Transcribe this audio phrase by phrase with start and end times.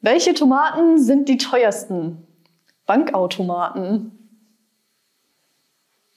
[0.00, 2.24] Welche Tomaten sind die teuersten?
[2.86, 4.27] Bankautomaten.